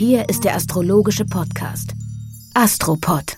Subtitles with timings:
[0.00, 1.90] Hier ist der astrologische Podcast
[2.54, 3.36] Astropod.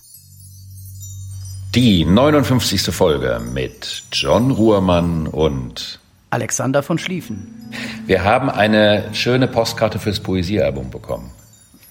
[1.75, 2.83] Die 59.
[2.83, 5.99] Folge mit John Ruhrmann und
[6.29, 7.69] Alexander von Schlieffen.
[8.05, 11.31] Wir haben eine schöne Postkarte fürs Poesiealbum bekommen.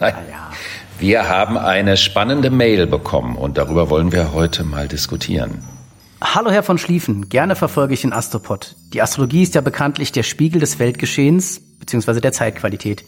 [0.01, 0.51] Nein, Ah ja.
[0.99, 5.63] wir haben eine spannende Mail bekommen und darüber wollen wir heute mal diskutieren.
[6.23, 8.75] Hallo Herr von Schlieffen, gerne verfolge ich den Astropod.
[8.95, 12.21] Die Astrologie ist ja bekanntlich der Spiegel des Weltgeschehens bzw.
[12.21, 13.05] der Zeitqualität.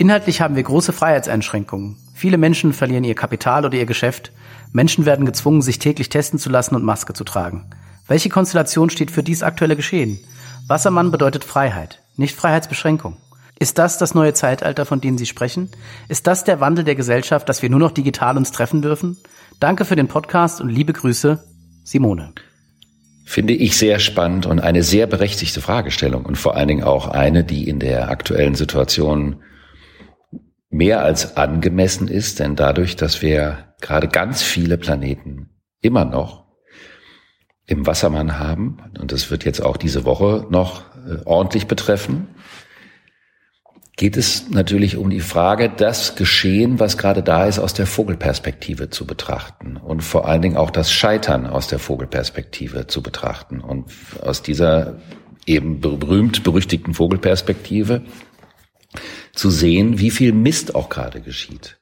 [0.00, 1.98] Inhaltlich haben wir große Freiheitseinschränkungen.
[2.14, 4.32] Viele Menschen verlieren ihr Kapital oder ihr Geschäft.
[4.72, 7.68] Menschen werden gezwungen, sich täglich testen zu lassen und Maske zu tragen.
[8.08, 10.18] Welche Konstellation steht für dies aktuelle Geschehen?
[10.66, 13.18] Wassermann bedeutet Freiheit, nicht Freiheitsbeschränkung.
[13.58, 15.68] Ist das das neue Zeitalter, von dem Sie sprechen?
[16.08, 19.18] Ist das der Wandel der Gesellschaft, dass wir nur noch digital uns treffen dürfen?
[19.60, 21.44] Danke für den Podcast und liebe Grüße,
[21.84, 22.32] Simone.
[23.26, 27.44] Finde ich sehr spannend und eine sehr berechtigte Fragestellung und vor allen Dingen auch eine,
[27.44, 29.36] die in der aktuellen Situation
[30.70, 35.50] mehr als angemessen ist, denn dadurch, dass wir gerade ganz viele Planeten
[35.80, 36.46] immer noch
[37.66, 42.28] im Wassermann haben, und das wird jetzt auch diese Woche noch äh, ordentlich betreffen,
[43.96, 48.88] geht es natürlich um die Frage, das Geschehen, was gerade da ist, aus der Vogelperspektive
[48.88, 53.60] zu betrachten und vor allen Dingen auch das Scheitern aus der Vogelperspektive zu betrachten.
[53.60, 53.92] Und
[54.22, 55.00] aus dieser
[55.44, 58.02] eben berühmt berüchtigten Vogelperspektive
[59.32, 61.78] zu sehen, wie viel Mist auch gerade geschieht.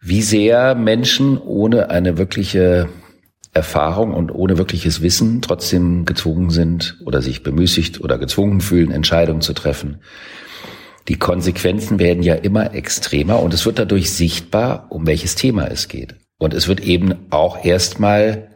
[0.00, 2.88] Wie sehr Menschen ohne eine wirkliche
[3.54, 9.40] Erfahrung und ohne wirkliches Wissen trotzdem gezwungen sind oder sich bemüßigt oder gezwungen fühlen, Entscheidungen
[9.40, 10.00] zu treffen.
[11.08, 15.88] Die Konsequenzen werden ja immer extremer und es wird dadurch sichtbar, um welches Thema es
[15.88, 16.16] geht.
[16.38, 18.50] Und es wird eben auch erstmal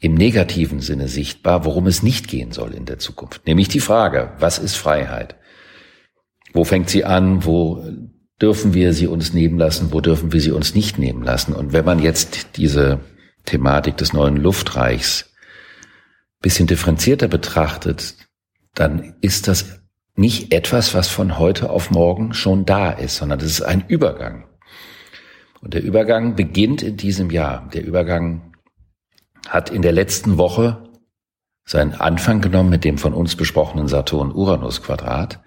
[0.00, 3.46] im negativen Sinne sichtbar, worum es nicht gehen soll in der Zukunft.
[3.46, 5.36] Nämlich die Frage, was ist Freiheit?
[6.52, 7.44] Wo fängt sie an?
[7.44, 7.84] Wo
[8.40, 9.92] dürfen wir sie uns nehmen lassen?
[9.92, 11.52] Wo dürfen wir sie uns nicht nehmen lassen?
[11.52, 13.00] Und wenn man jetzt diese
[13.44, 15.30] Thematik des neuen Luftreichs
[16.40, 18.14] bisschen differenzierter betrachtet,
[18.74, 19.80] dann ist das
[20.16, 24.46] nicht etwas, was von heute auf morgen schon da ist, sondern das ist ein Übergang.
[25.60, 27.68] Und der Übergang beginnt in diesem Jahr.
[27.74, 28.54] Der Übergang
[29.48, 30.88] hat in der letzten Woche
[31.64, 35.40] seinen Anfang genommen mit dem von uns besprochenen Saturn-Uranus-Quadrat.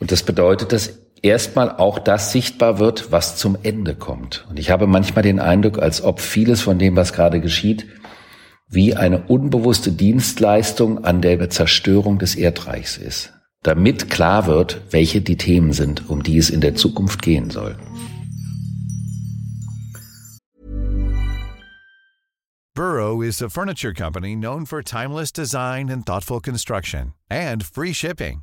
[0.00, 4.46] Und das bedeutet, dass erstmal auch das sichtbar wird, was zum Ende kommt.
[4.48, 7.86] Und ich habe manchmal den Eindruck, als ob vieles von dem, was gerade geschieht,
[8.68, 15.36] wie eine unbewusste Dienstleistung an der Zerstörung des Erdreichs ist, damit klar wird, welche die
[15.36, 17.76] Themen sind, um die es in der Zukunft gehen soll.
[22.76, 28.42] Burrow is a furniture company known for timeless design and thoughtful construction and free shipping,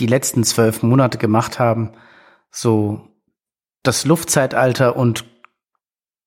[0.00, 1.92] die letzten zwölf Monate gemacht haben,
[2.50, 3.08] so
[3.82, 5.24] das Luftzeitalter und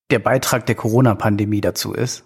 [0.09, 2.25] der Beitrag der Corona-Pandemie dazu ist.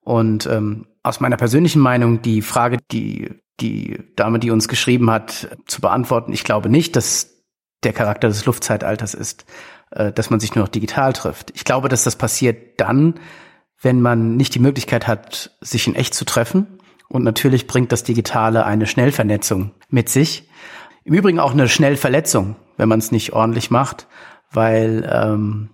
[0.00, 3.30] Und ähm, aus meiner persönlichen Meinung die Frage, die
[3.60, 7.44] die Dame, die uns geschrieben hat, zu beantworten, ich glaube nicht, dass
[7.82, 9.46] der Charakter des Luftzeitalters ist,
[9.90, 11.52] äh, dass man sich nur noch digital trifft.
[11.54, 13.14] Ich glaube, dass das passiert dann,
[13.80, 16.77] wenn man nicht die Möglichkeit hat, sich in echt zu treffen.
[17.08, 20.48] Und natürlich bringt das Digitale eine Schnellvernetzung mit sich.
[21.04, 24.06] Im Übrigen auch eine Schnellverletzung, wenn man es nicht ordentlich macht,
[24.52, 25.70] weil ähm,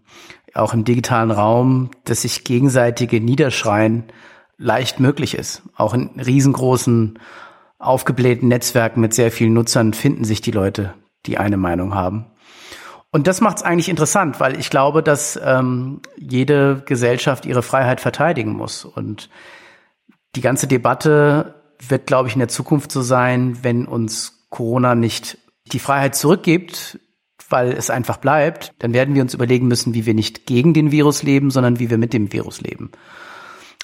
[0.55, 4.05] auch im digitalen Raum das sich gegenseitige Niederschreien
[4.57, 5.63] leicht möglich ist.
[5.77, 7.19] Auch in riesengroßen,
[7.79, 10.95] aufgeblähten Netzwerken mit sehr vielen Nutzern finden sich die Leute,
[11.27, 12.27] die eine Meinung haben.
[13.11, 18.01] Und das macht es eigentlich interessant, weil ich glaube, dass ähm, jede Gesellschaft ihre Freiheit
[18.01, 18.85] verteidigen muss.
[18.85, 19.31] Und
[20.37, 21.55] die ganze Debatte
[21.89, 25.39] wird, glaube ich, in der Zukunft so sein, wenn uns Corona nicht
[25.73, 26.99] die Freiheit zurückgibt,
[27.49, 30.91] weil es einfach bleibt, dann werden wir uns überlegen müssen, wie wir nicht gegen den
[30.91, 32.91] Virus leben, sondern wie wir mit dem Virus leben.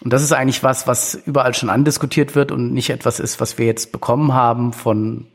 [0.03, 3.59] Und das ist eigentlich was, was überall schon andiskutiert wird und nicht etwas ist, was
[3.59, 5.27] wir jetzt bekommen haben von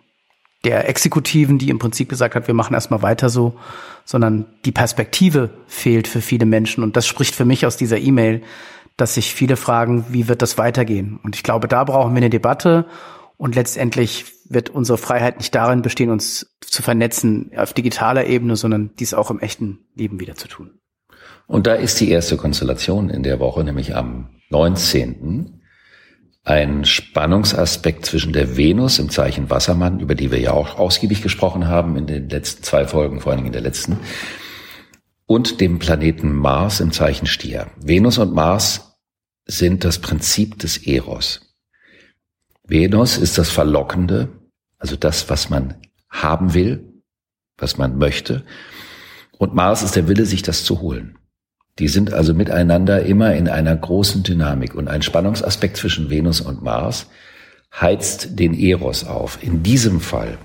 [0.63, 3.59] der Exekutiven, die im Prinzip gesagt hat, wir machen erstmal weiter so,
[4.03, 6.83] sondern die Perspektive fehlt für viele Menschen.
[6.83, 8.41] Und das spricht für mich aus dieser E-Mail,
[8.97, 11.19] dass sich viele fragen, wie wird das weitergehen?
[11.23, 12.85] Und ich glaube, da brauchen wir eine Debatte
[13.37, 18.91] Und letztendlich wird unsere Freiheit nicht darin bestehen, uns zu vernetzen auf digitaler Ebene, sondern
[18.97, 20.79] dies auch im echten Leben wieder zu tun.
[21.47, 25.61] Und da ist die erste Konstellation in der Woche, nämlich am 19.
[26.43, 31.67] Ein Spannungsaspekt zwischen der Venus im Zeichen Wassermann, über die wir ja auch ausgiebig gesprochen
[31.67, 33.97] haben in den letzten zwei Folgen, vor allen Dingen in der letzten,
[35.25, 37.67] und dem Planeten Mars im Zeichen Stier.
[37.77, 38.84] Venus und Mars
[39.45, 41.41] sind das Prinzip des Eros.
[42.67, 44.29] Venus ist das Verlockende,
[44.79, 45.75] also das, was man
[46.09, 47.01] haben will,
[47.57, 48.43] was man möchte.
[49.37, 51.17] Und Mars ist der Wille, sich das zu holen.
[51.77, 54.75] Die sind also miteinander immer in einer großen Dynamik.
[54.75, 57.07] Und ein Spannungsaspekt zwischen Venus und Mars
[57.79, 59.39] heizt den Eros auf.
[59.43, 60.37] In diesem Fall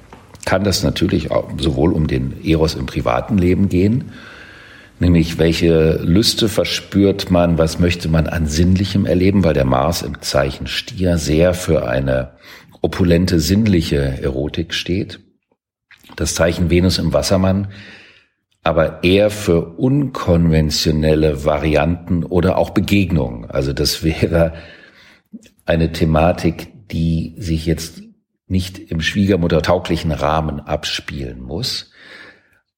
[0.44, 4.12] kann das natürlich auch sowohl um den Eros im privaten Leben gehen,
[5.00, 10.20] nämlich welche Lüste verspürt man, was möchte man an sinnlichem erleben, weil der Mars im
[10.20, 12.32] Zeichen Stier sehr für eine
[12.82, 15.20] opulente sinnliche Erotik steht.
[16.16, 17.68] Das Zeichen Venus im Wassermann
[18.62, 23.50] aber eher für unkonventionelle Varianten oder auch Begegnungen.
[23.50, 24.52] Also das wäre
[25.64, 28.02] eine Thematik, die sich jetzt
[28.48, 31.92] nicht im schwiegermuttertauglichen Rahmen abspielen muss,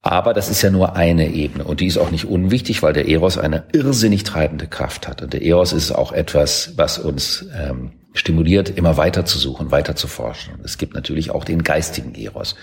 [0.02, 3.08] aber das ist ja nur eine Ebene und die ist auch nicht unwichtig, weil der
[3.08, 5.22] Eros eine irrsinnig treibende Kraft hat.
[5.22, 9.94] Und der Eros ist auch etwas, was uns ähm, stimuliert, immer weiter zu suchen, weiter
[9.94, 10.54] zu forschen.
[10.64, 12.56] Es gibt natürlich auch den geistigen Eros.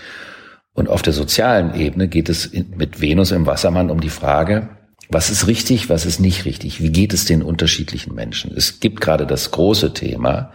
[0.74, 4.68] Und auf der sozialen Ebene geht es mit Venus im Wassermann um die Frage,
[5.08, 6.82] was ist richtig, was ist nicht richtig?
[6.82, 8.52] Wie geht es den unterschiedlichen Menschen?
[8.54, 10.52] Es gibt gerade das große Thema,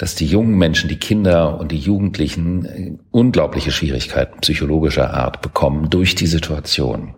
[0.00, 5.90] dass die jungen Menschen, die Kinder und die Jugendlichen äh, unglaubliche Schwierigkeiten psychologischer Art bekommen
[5.90, 7.16] durch die Situation.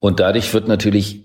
[0.00, 1.24] Und dadurch wird natürlich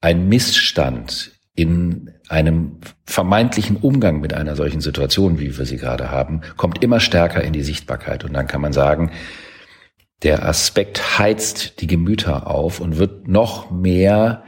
[0.00, 6.40] ein Missstand in einem vermeintlichen Umgang mit einer solchen Situation, wie wir sie gerade haben,
[6.56, 8.24] kommt immer stärker in die Sichtbarkeit.
[8.24, 9.12] Und dann kann man sagen,
[10.24, 14.42] der Aspekt heizt die Gemüter auf und wird noch mehr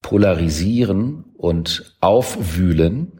[0.00, 3.18] polarisieren und aufwühlen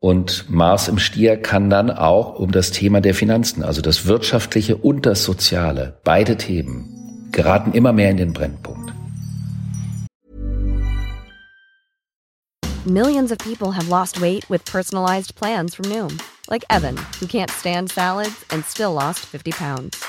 [0.00, 4.76] und Mars im Stier kann dann auch um das Thema der Finanzen, also das Wirtschaftliche
[4.76, 8.92] und das Soziale, beide Themen, geraten immer mehr in den Brennpunkt.
[12.84, 16.18] Millions of people have lost weight with personalized plans from Noom,
[16.48, 20.02] like Evan, who can't stand salads and still lost 50 pounds.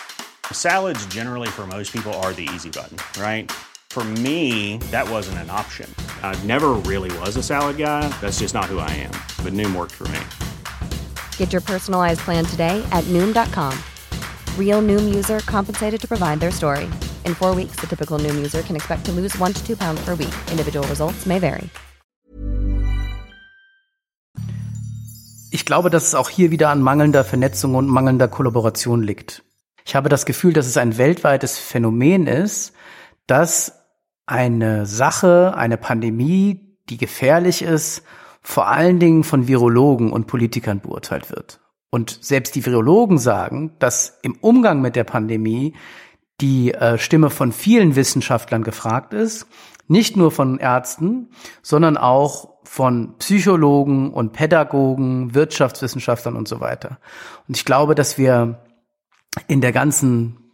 [0.52, 3.52] Salads generally for most people are the easy button, right?
[4.00, 5.94] For me, that wasn't an option.
[6.24, 8.08] I never really was a salad guy.
[8.22, 9.12] That's just not who I am.
[9.44, 10.22] But Noom worked for me.
[11.36, 13.78] Get your personalized plan today at Noom.com.
[14.58, 16.88] Real Noom user compensated to provide their story.
[17.26, 20.00] In four weeks, the typical Noom user can expect to lose one to two pounds
[20.06, 20.34] per week.
[20.50, 21.70] Individual results may vary.
[25.52, 29.44] Ich glaube, dass es auch hier wieder an mangelnder Vernetzung und mangelnder Kollaboration liegt.
[29.86, 32.72] Ich habe das Gefühl, dass es ein weltweites Phänomen ist,
[33.28, 33.79] dass
[34.30, 38.04] eine Sache, eine Pandemie, die gefährlich ist,
[38.42, 41.60] vor allen Dingen von Virologen und Politikern beurteilt wird.
[41.90, 45.76] Und selbst die Virologen sagen, dass im Umgang mit der Pandemie
[46.42, 49.48] die äh, Stimme von vielen Wissenschaftlern gefragt ist,
[49.88, 51.32] nicht nur von Ärzten,
[51.64, 57.00] sondern auch von Psychologen und Pädagogen, Wirtschaftswissenschaftlern und so weiter.
[57.48, 58.64] Und ich glaube, dass wir
[59.48, 60.49] in der ganzen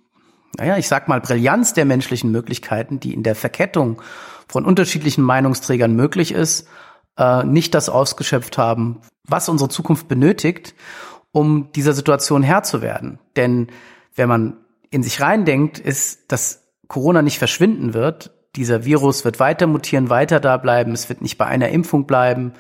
[0.58, 4.02] naja, ich sag mal, Brillanz der menschlichen Möglichkeiten, die in der Verkettung
[4.48, 6.68] von unterschiedlichen Meinungsträgern möglich ist,
[7.18, 10.76] äh, nicht das ausgeschöpft haben, was unsere Zukunft benötigt,
[11.32, 13.20] um dieser Situation Herr zu werden.
[13.36, 13.68] Denn
[14.16, 14.58] wenn man
[14.90, 18.32] in sich reindenkt, ist, dass Corona nicht verschwinden wird.
[18.56, 20.94] Dieser Virus wird weiter mutieren, weiter da bleiben.
[20.94, 22.54] Es wird nicht bei einer Impfung bleiben.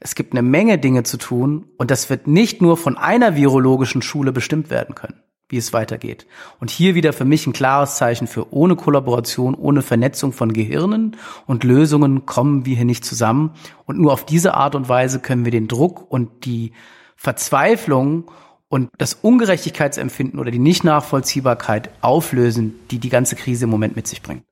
[0.00, 4.02] Es gibt eine Menge Dinge zu tun und das wird nicht nur von einer virologischen
[4.02, 5.21] Schule bestimmt werden können
[5.52, 6.26] wie es weitergeht.
[6.58, 11.16] Und hier wieder für mich ein klares Zeichen für ohne Kollaboration, ohne Vernetzung von Gehirnen
[11.46, 13.52] und Lösungen kommen wir hier nicht zusammen.
[13.84, 16.72] Und nur auf diese Art und Weise können wir den Druck und die
[17.14, 18.30] Verzweiflung
[18.68, 24.22] und das Ungerechtigkeitsempfinden oder die Nicht-Nachvollziehbarkeit auflösen, die die ganze Krise im Moment mit sich
[24.22, 24.44] bringt.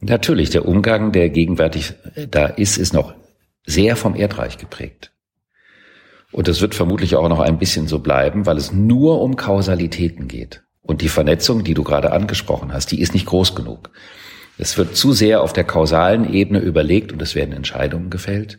[0.00, 1.94] Natürlich, der Umgang, der gegenwärtig
[2.30, 3.14] da ist, ist noch
[3.66, 5.12] sehr vom Erdreich geprägt.
[6.32, 10.28] Und das wird vermutlich auch noch ein bisschen so bleiben, weil es nur um Kausalitäten
[10.28, 10.62] geht.
[10.82, 13.90] Und die Vernetzung, die du gerade angesprochen hast, die ist nicht groß genug.
[14.58, 18.58] Es wird zu sehr auf der kausalen Ebene überlegt und es werden Entscheidungen gefällt.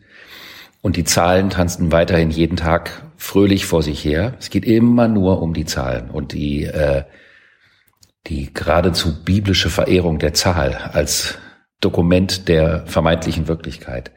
[0.81, 4.35] Und die Zahlen tanzen weiterhin jeden Tag fröhlich vor sich her.
[4.39, 7.03] Es geht immer nur um die Zahlen und die, äh,
[8.27, 11.37] die geradezu biblische Verehrung der Zahl als
[11.81, 14.11] Dokument der vermeintlichen Wirklichkeit.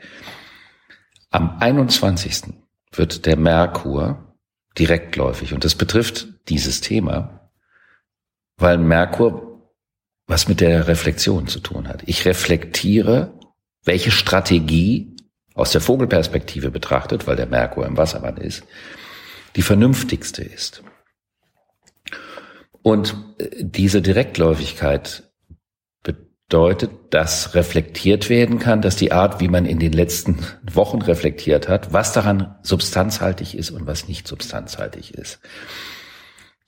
[1.31, 2.62] Am 21
[2.93, 4.37] wird der Merkur
[4.79, 5.53] direktläufig.
[5.53, 7.51] Und das betrifft dieses Thema,
[8.57, 9.53] weil Merkur
[10.27, 12.03] was mit der Reflexion zu tun hat.
[12.07, 13.39] Ich reflektiere,
[13.85, 15.17] welche Strategie
[15.55, 18.65] aus der Vogelperspektive betrachtet, weil der Merkur im Wassermann ist,
[19.57, 20.83] die vernünftigste ist.
[22.81, 25.32] Und äh, diese Direktläufigkeit
[26.49, 30.39] bedeutet, dass reflektiert werden kann, dass die Art, wie man in den letzten
[30.71, 35.41] Wochen reflektiert hat, was daran substanzhaltig ist und was nicht substanzhaltig ist.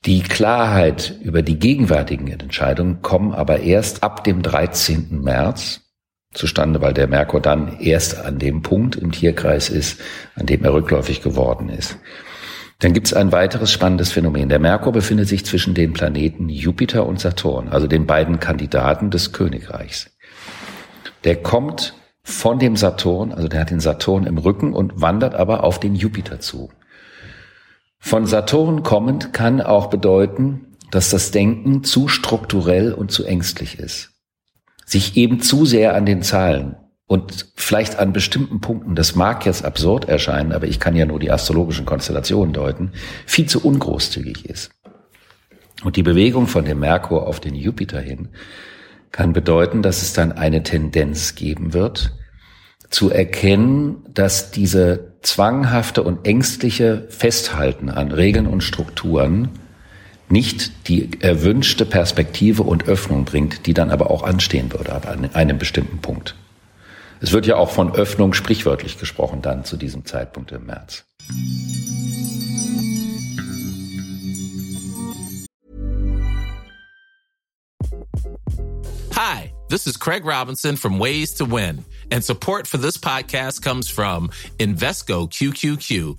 [0.06, 5.22] Die Klarheit über die gegenwärtigen Entscheidungen kommen aber erst ab dem 13.
[5.22, 5.80] März
[6.34, 10.00] zustande, weil der Merkur dann erst an dem Punkt im Tierkreis ist,
[10.34, 11.96] an dem er rückläufig geworden ist.
[12.84, 14.50] Dann gibt es ein weiteres spannendes Phänomen.
[14.50, 19.32] Der Merkur befindet sich zwischen den Planeten Jupiter und Saturn, also den beiden Kandidaten des
[19.32, 20.10] Königreichs.
[21.24, 25.64] Der kommt von dem Saturn, also der hat den Saturn im Rücken und wandert aber
[25.64, 26.68] auf den Jupiter zu.
[28.00, 34.10] Von Saturn kommend kann auch bedeuten, dass das Denken zu strukturell und zu ängstlich ist.
[34.84, 39.64] Sich eben zu sehr an den Zahlen und vielleicht an bestimmten Punkten, das mag jetzt
[39.64, 42.92] absurd erscheinen, aber ich kann ja nur die astrologischen Konstellationen deuten,
[43.26, 44.70] viel zu ungroßzügig ist.
[45.82, 48.28] Und die Bewegung von dem Merkur auf den Jupiter hin
[49.12, 52.12] kann bedeuten, dass es dann eine Tendenz geben wird,
[52.88, 59.50] zu erkennen, dass diese zwanghafte und ängstliche Festhalten an Regeln und Strukturen
[60.28, 65.58] nicht die erwünschte Perspektive und Öffnung bringt, die dann aber auch anstehen würde ab einem
[65.58, 66.34] bestimmten Punkt.
[67.24, 71.06] Es wird ja auch von Öffnung sprichwörtlich gesprochen dann zu diesem Zeitpunkt im März.
[79.14, 83.88] Hi, this is Craig Robinson from Ways to Win, and support for this podcast comes
[83.88, 86.18] from Invesco QQQ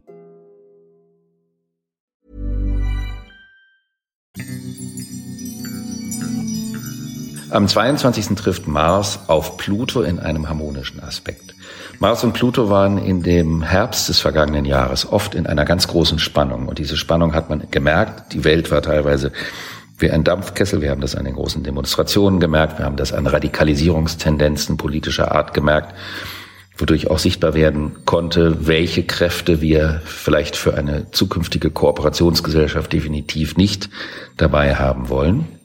[7.51, 8.27] Am 22.
[8.37, 11.53] trifft Mars auf Pluto in einem harmonischen Aspekt.
[11.99, 16.17] Mars und Pluto waren in dem Herbst des vergangenen Jahres oft in einer ganz großen
[16.17, 16.69] Spannung.
[16.69, 18.31] Und diese Spannung hat man gemerkt.
[18.31, 19.33] Die Welt war teilweise
[19.97, 20.81] wie ein Dampfkessel.
[20.81, 22.79] Wir haben das an den großen Demonstrationen gemerkt.
[22.79, 25.93] Wir haben das an Radikalisierungstendenzen politischer Art gemerkt,
[26.77, 33.89] wodurch auch sichtbar werden konnte, welche Kräfte wir vielleicht für eine zukünftige Kooperationsgesellschaft definitiv nicht
[34.37, 35.60] dabei haben wollen.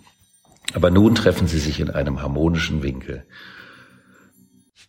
[0.74, 3.24] Aber nun treffen sie sich in einem harmonischen Winkel.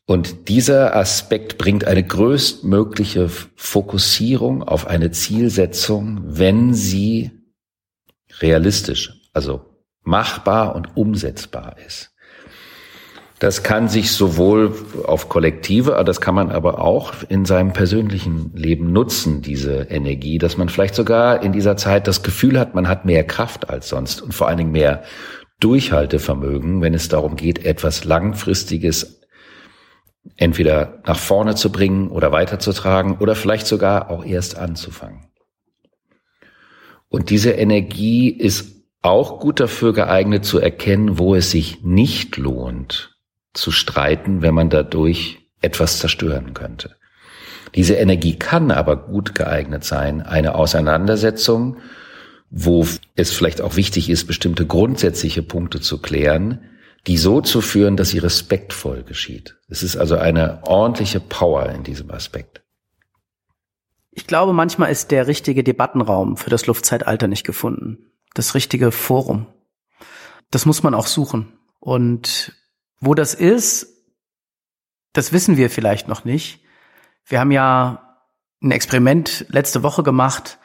[0.06, 7.32] Und dieser Aspekt bringt eine größtmögliche Fokussierung auf eine Zielsetzung, wenn sie
[8.40, 9.66] realistisch, also
[10.04, 12.14] machbar und umsetzbar ist.
[13.40, 18.92] Das kann sich sowohl auf Kollektive, das kann man aber auch in seinem persönlichen Leben
[18.92, 23.06] nutzen, diese Energie, dass man vielleicht sogar in dieser Zeit das Gefühl hat, man hat
[23.06, 25.04] mehr Kraft als sonst und vor allen Dingen mehr
[25.60, 29.22] Durchhaltevermögen, wenn es darum geht, etwas Langfristiges
[30.36, 35.28] entweder nach vorne zu bringen oder weiterzutragen oder vielleicht sogar auch erst anzufangen.
[37.10, 43.16] Und diese Energie ist auch gut dafür geeignet zu erkennen, wo es sich nicht lohnt
[43.54, 46.96] zu streiten, wenn man dadurch etwas zerstören könnte.
[47.76, 51.78] Diese Energie kann aber gut geeignet sein, eine Auseinandersetzung
[52.50, 56.62] wo es vielleicht auch wichtig ist, bestimmte grundsätzliche Punkte zu klären,
[57.06, 59.58] die so zu führen, dass sie respektvoll geschieht.
[59.70, 62.62] Es ist also eine ordentliche Power in diesem Aspekt.
[64.12, 68.12] Ich glaube, manchmal ist der richtige Debattenraum für das Luftzeitalter nicht gefunden.
[68.34, 69.48] Das richtige Forum.
[70.50, 71.54] Das muss man auch suchen.
[71.80, 72.54] Und
[73.00, 73.88] wo das ist,
[75.14, 76.62] das wissen wir vielleicht noch nicht.
[77.26, 78.18] Wir haben ja
[78.62, 80.58] ein Experiment letzte Woche gemacht,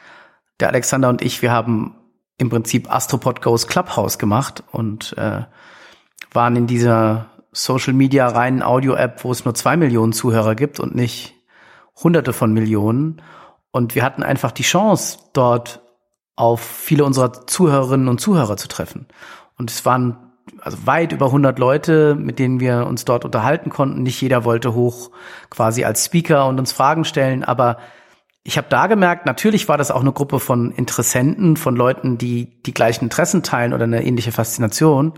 [0.59, 1.95] der Alexander und ich, wir haben
[2.37, 5.41] im Prinzip Astropod Goes Clubhouse gemacht und äh,
[6.31, 10.95] waren in dieser Social Media reinen Audio-App, wo es nur zwei Millionen Zuhörer gibt und
[10.95, 11.35] nicht
[12.01, 13.21] hunderte von Millionen.
[13.71, 15.81] Und wir hatten einfach die Chance, dort
[16.35, 19.07] auf viele unserer Zuhörerinnen und Zuhörer zu treffen.
[19.57, 20.17] Und es waren
[20.61, 24.03] also weit über 100 Leute, mit denen wir uns dort unterhalten konnten.
[24.03, 25.11] Nicht jeder wollte hoch
[25.49, 27.77] quasi als Speaker und uns Fragen stellen, aber
[28.43, 32.61] ich habe da gemerkt, natürlich war das auch eine Gruppe von Interessenten, von Leuten, die
[32.63, 35.13] die gleichen Interessen teilen oder eine ähnliche Faszination.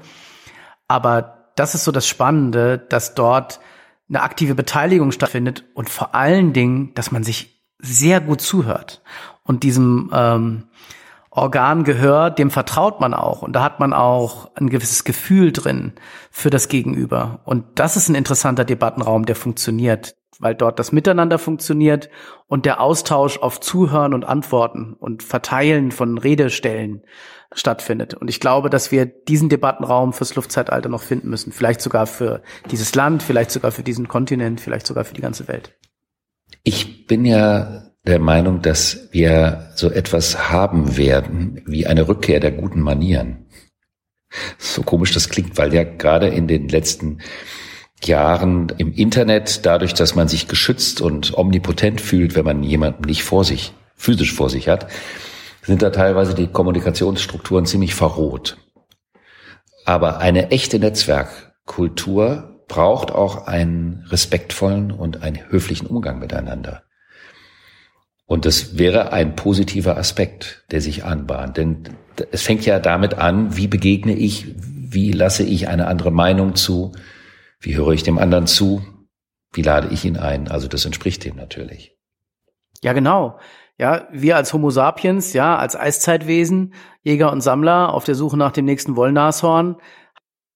[0.88, 3.60] Aber das ist so das Spannende, dass dort
[4.08, 9.02] eine aktive Beteiligung stattfindet und vor allen Dingen, dass man sich sehr gut zuhört
[9.44, 10.64] und diesem ähm,
[11.36, 15.94] Organ Gehör, dem vertraut man auch und da hat man auch ein gewisses Gefühl drin
[16.32, 21.40] für das Gegenüber und das ist ein interessanter Debattenraum, der funktioniert weil dort das Miteinander
[21.40, 22.10] funktioniert
[22.48, 27.04] und der Austausch auf Zuhören und Antworten und Verteilen von Redestellen
[27.54, 28.14] stattfindet.
[28.14, 31.52] Und ich glaube, dass wir diesen Debattenraum fürs Luftzeitalter noch finden müssen.
[31.52, 35.48] Vielleicht sogar für dieses Land, vielleicht sogar für diesen Kontinent, vielleicht sogar für die ganze
[35.48, 35.76] Welt.
[36.64, 42.52] Ich bin ja der Meinung, dass wir so etwas haben werden wie eine Rückkehr der
[42.52, 43.46] guten Manieren.
[44.58, 47.20] So komisch das klingt, weil ja gerade in den letzten
[48.04, 53.24] Jahren im Internet, dadurch, dass man sich geschützt und omnipotent fühlt, wenn man jemanden nicht
[53.24, 54.88] vor sich, physisch vor sich hat,
[55.64, 58.58] sind da teilweise die Kommunikationsstrukturen ziemlich verroht.
[59.86, 66.85] Aber eine echte Netzwerkkultur braucht auch einen respektvollen und einen höflichen Umgang miteinander.
[68.26, 71.58] Und das wäre ein positiver Aspekt, der sich anbahnt.
[71.58, 71.84] Denn
[72.32, 76.94] es fängt ja damit an, wie begegne ich, wie lasse ich eine andere Meinung zu,
[77.60, 78.82] wie höre ich dem anderen zu?
[79.54, 80.48] Wie lade ich ihn ein?
[80.48, 81.96] Also das entspricht dem natürlich.
[82.82, 83.40] Ja, genau.
[83.78, 88.52] Ja, wir als Homo sapiens, ja, als Eiszeitwesen, Jäger und Sammler auf der Suche nach
[88.52, 89.78] dem nächsten Wollnashorn,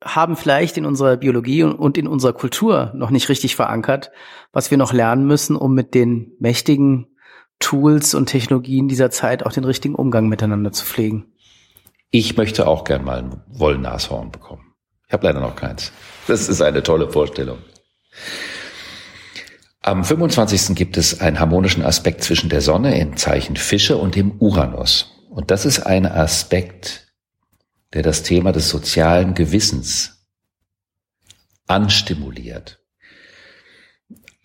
[0.03, 4.11] haben vielleicht in unserer Biologie und in unserer Kultur noch nicht richtig verankert,
[4.53, 7.07] was wir noch lernen müssen, um mit den mächtigen
[7.59, 11.25] Tools und Technologien dieser Zeit auch den richtigen Umgang miteinander zu pflegen.
[12.11, 14.73] Ich möchte auch gern mal ein Wollnashorn bekommen.
[15.07, 15.91] Ich habe leider noch keins.
[16.27, 17.59] Das ist eine tolle Vorstellung.
[19.81, 20.75] Am 25.
[20.75, 25.15] gibt es einen harmonischen Aspekt zwischen der Sonne im Zeichen Fische und dem Uranus.
[25.29, 27.13] Und das ist ein Aspekt,
[27.93, 30.25] der das Thema des sozialen Gewissens
[31.67, 32.78] anstimuliert.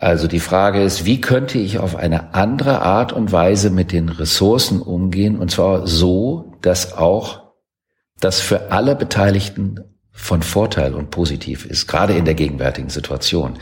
[0.05, 4.11] Also die Frage ist, wie könnte ich auf eine andere Art und Weise mit den
[4.11, 7.55] Ressourcen umgehen, und zwar so, dass auch
[8.21, 13.55] das für alle Beteiligten von Vorteil und positiv ist, gerade in der gegenwärtigen Situation.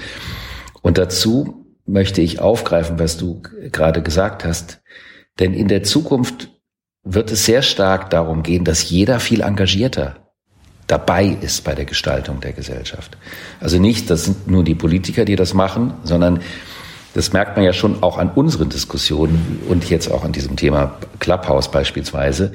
[0.82, 4.82] Und dazu möchte ich aufgreifen, was du gerade gesagt hast,
[5.38, 6.50] denn in der Zukunft
[7.04, 10.21] wird es sehr stark darum gehen, dass jeder viel engagierter
[10.92, 13.16] dabei ist bei der Gestaltung der Gesellschaft.
[13.60, 16.42] Also nicht, das sind nur die Politiker, die das machen, sondern
[17.14, 20.98] das merkt man ja schon auch an unseren Diskussionen und jetzt auch an diesem Thema
[21.18, 22.52] Clubhouse beispielsweise,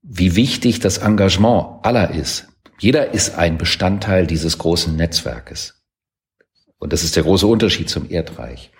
[0.00, 2.48] wie wichtig das Engagement aller ist.
[2.78, 5.82] Jeder ist ein Bestandteil dieses großen Netzwerkes.
[6.78, 8.70] Und das ist der große Unterschied zum Erdreich.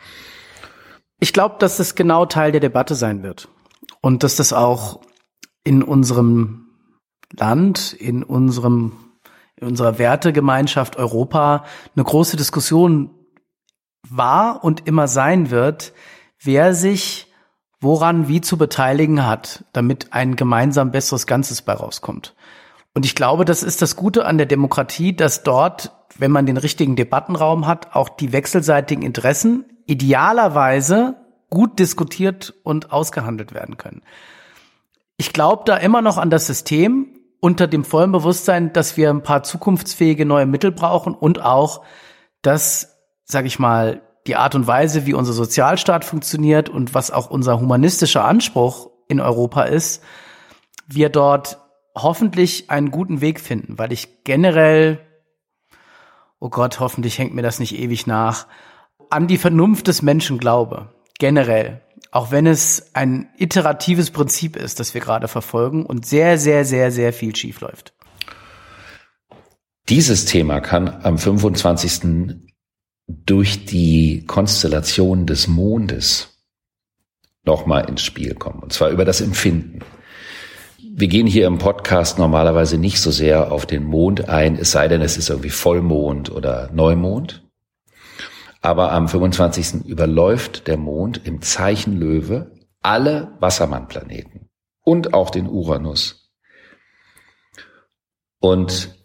[1.21, 3.49] Ich glaube, dass das genau Teil der Debatte sein wird.
[4.01, 5.01] Und dass das auch
[5.65, 6.64] in unserem
[7.37, 8.93] Land, in unserem,
[9.57, 13.11] in unserer Wertegemeinschaft Europa eine große Diskussion
[14.09, 15.93] war und immer sein wird,
[16.39, 17.31] wer sich
[17.85, 22.35] woran wie zu beteiligen hat, damit ein gemeinsam besseres Ganzes bei rauskommt.
[22.95, 26.57] Und ich glaube, das ist das Gute an der Demokratie, dass dort, wenn man den
[26.57, 31.17] richtigen Debattenraum hat, auch die wechselseitigen Interessen idealerweise
[31.51, 34.03] gut diskutiert und ausgehandelt werden können.
[35.17, 37.09] Ich glaube da immer noch an das System
[37.45, 41.83] unter dem vollen Bewusstsein, dass wir ein paar zukunftsfähige neue Mittel brauchen und auch,
[42.41, 47.29] dass, sage ich mal, die Art und Weise, wie unser Sozialstaat funktioniert und was auch
[47.29, 50.03] unser humanistischer Anspruch in Europa ist,
[50.87, 51.59] wir dort
[51.95, 55.01] hoffentlich einen guten Weg finden, weil ich generell,
[56.41, 58.47] oh Gott, hoffentlich hängt mir das nicht ewig nach,
[59.11, 60.95] an die Vernunft des Menschen glaube.
[61.19, 61.83] Generell.
[62.11, 66.91] Auch wenn es ein iteratives Prinzip ist, das wir gerade verfolgen und sehr, sehr, sehr,
[66.91, 67.93] sehr viel schief läuft.
[69.89, 72.37] Dieses Thema kann am 25.
[73.07, 76.29] durch die Konstellation des Mondes
[77.45, 78.61] nochmal ins Spiel kommen.
[78.61, 79.81] Und zwar über das Empfinden
[80.97, 84.87] wir gehen hier im Podcast normalerweise nicht so sehr auf den Mond ein, es sei
[84.87, 87.44] denn, es ist irgendwie Vollmond oder Neumond.
[88.65, 89.85] Aber am 25.
[89.85, 92.51] überläuft der Mond im Zeichen Löwe
[92.81, 94.49] alle Wassermannplaneten
[94.83, 96.33] und auch den Uranus.
[98.41, 98.97] Und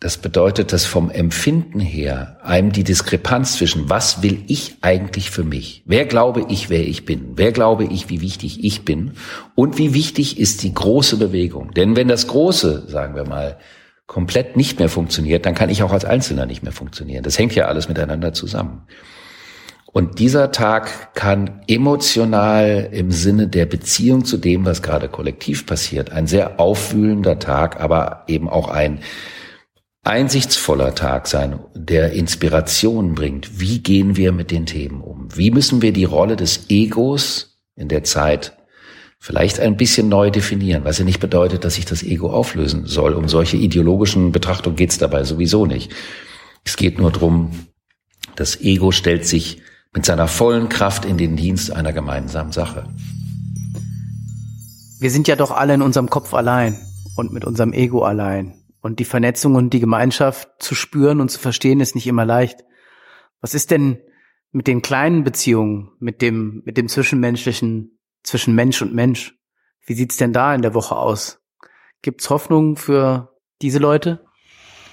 [0.00, 5.44] das bedeutet, dass vom Empfinden her einem die Diskrepanz zwischen was will ich eigentlich für
[5.44, 5.82] mich?
[5.84, 7.32] Wer glaube ich, wer ich bin?
[7.36, 9.12] Wer glaube ich, wie wichtig ich bin?
[9.54, 11.72] Und wie wichtig ist die große Bewegung?
[11.72, 13.58] Denn wenn das Große, sagen wir mal,
[14.06, 17.24] komplett nicht mehr funktioniert, dann kann ich auch als Einzelner nicht mehr funktionieren.
[17.24, 18.86] Das hängt ja alles miteinander zusammen.
[19.96, 26.12] Und dieser Tag kann emotional im Sinne der Beziehung zu dem, was gerade kollektiv passiert,
[26.12, 29.00] ein sehr aufwühlender Tag, aber eben auch ein
[30.04, 33.58] einsichtsvoller Tag sein, der Inspiration bringt.
[33.58, 35.34] Wie gehen wir mit den Themen um?
[35.34, 38.55] Wie müssen wir die Rolle des Egos in der Zeit
[39.26, 43.12] vielleicht ein bisschen neu definieren, was ja nicht bedeutet, dass sich das Ego auflösen soll.
[43.12, 45.92] Um solche ideologischen Betrachtungen geht es dabei sowieso nicht.
[46.62, 47.50] Es geht nur darum,
[48.36, 49.60] das Ego stellt sich
[49.92, 52.88] mit seiner vollen Kraft in den Dienst einer gemeinsamen Sache.
[55.00, 56.78] Wir sind ja doch alle in unserem Kopf allein
[57.16, 58.54] und mit unserem Ego allein.
[58.80, 62.60] Und die Vernetzung und die Gemeinschaft zu spüren und zu verstehen ist nicht immer leicht.
[63.40, 63.98] Was ist denn
[64.52, 67.95] mit den kleinen Beziehungen, mit dem, mit dem Zwischenmenschlichen,
[68.26, 69.34] zwischen Mensch und Mensch?
[69.86, 71.38] Wie sieht's denn da in der Woche aus?
[72.02, 74.20] Gibt's Hoffnung für diese Leute?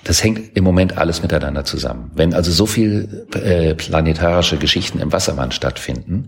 [0.03, 2.11] Das hängt im Moment alles miteinander zusammen.
[2.13, 6.27] Wenn also so viel äh, planetarische Geschichten im Wassermann stattfinden,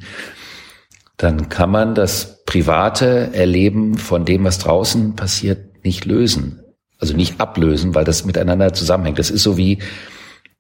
[1.18, 6.62] dann kann man das private Erleben von dem, was draußen passiert, nicht lösen.
[7.00, 9.20] Also nicht ablösen, weil das miteinander zusammenhängt.
[9.20, 9.80] Das ist so wie,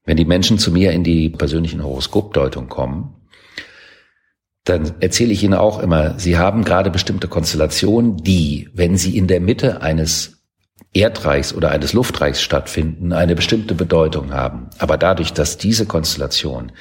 [0.03, 3.15] wenn die Menschen zu mir in die persönlichen Horoskopdeutung kommen
[4.65, 9.27] dann erzähle ich Ihnen auch immer, Sie haben gerade bestimmte Konstellationen, die, wenn sie in
[9.27, 10.43] der Mitte eines
[10.91, 14.69] Erdreichs oder eines Luftreichs stattfinden, eine bestimmte Bedeutung haben.
[14.79, 16.71] Aber dadurch, dass diese Konstellationen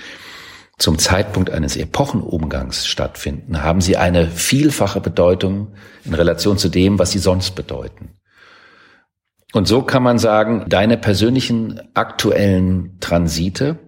[0.79, 7.13] zum Zeitpunkt eines Epochenumgangs stattfinden, haben sie eine vielfache Bedeutung in Relation zu dem, was
[7.13, 8.17] sie sonst bedeuten.
[9.53, 13.79] Und so kann man sagen, deine persönlichen aktuellen Transite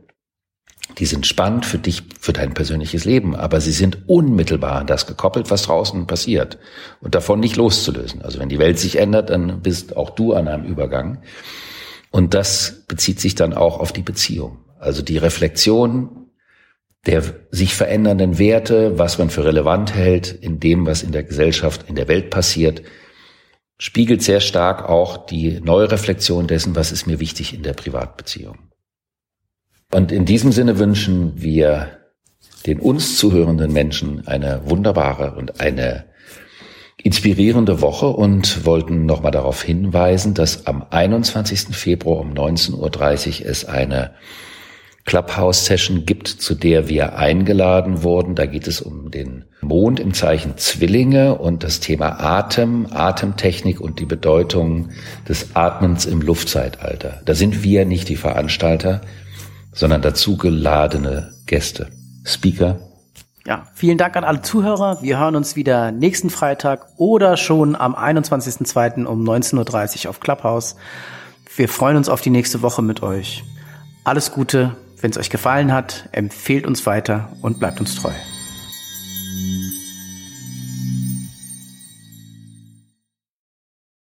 [0.98, 5.06] die sind spannend für dich, für dein persönliches Leben, aber sie sind unmittelbar an das
[5.06, 6.58] gekoppelt, was draußen passiert
[7.00, 8.22] und davon nicht loszulösen.
[8.22, 11.22] Also wenn die Welt sich ändert, dann bist auch du an einem Übergang.
[12.10, 14.58] Und das bezieht sich dann auch auf die Beziehung.
[14.78, 16.26] Also die Reflexion
[17.06, 21.88] der sich verändernden Werte, was man für relevant hält in dem, was in der Gesellschaft,
[21.88, 22.82] in der Welt passiert,
[23.78, 28.58] spiegelt sehr stark auch die Neureflexion dessen, was ist mir wichtig in der Privatbeziehung.
[29.92, 31.98] Und in diesem Sinne wünschen wir
[32.66, 36.06] den uns zuhörenden Menschen eine wunderbare und eine
[37.02, 41.76] inspirierende Woche und wollten nochmal darauf hinweisen, dass am 21.
[41.76, 44.14] Februar um 19.30 Uhr es eine
[45.04, 48.34] Clubhouse-Session gibt, zu der wir eingeladen wurden.
[48.34, 54.00] Da geht es um den Mond im Zeichen Zwillinge und das Thema Atem, Atemtechnik und
[54.00, 54.88] die Bedeutung
[55.28, 57.20] des Atmens im Luftzeitalter.
[57.24, 59.02] Da sind wir nicht die Veranstalter
[59.76, 61.88] sondern dazu geladene Gäste,
[62.24, 62.80] Speaker.
[63.46, 65.02] Ja, vielen Dank an alle Zuhörer.
[65.02, 69.04] Wir hören uns wieder nächsten Freitag oder schon am 21.02.
[69.04, 70.74] um 19.30 Uhr auf Clubhouse.
[71.54, 73.44] Wir freuen uns auf die nächste Woche mit euch.
[74.02, 74.74] Alles Gute.
[75.00, 78.12] Wenn es euch gefallen hat, empfehlt uns weiter und bleibt uns treu.